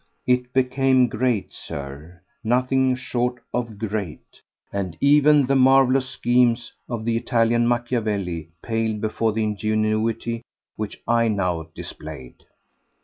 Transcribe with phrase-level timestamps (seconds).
[0.25, 4.41] It became great, Sir; nothing short of great;
[4.73, 10.41] and even the marvellous schemes of the Italian Macchiavelli paled before the ingenuity
[10.75, 12.45] which I now displayed.